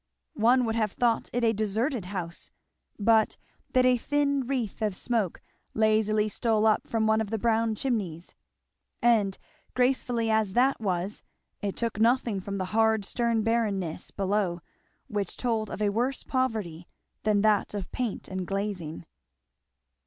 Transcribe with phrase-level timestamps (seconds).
[0.39, 2.49] One would have thought it a deserted house,
[2.97, 3.37] but
[3.73, 5.43] that a thin wreath of smoke
[5.75, 8.33] lazily stole up from one of the brown chimneys;
[8.99, 9.37] and
[9.75, 11.21] graceful as that was
[11.61, 14.61] it took nothing from the hard stern barrenness below
[15.07, 16.87] which told of a worse poverty
[17.21, 19.05] than that of paint and glazing.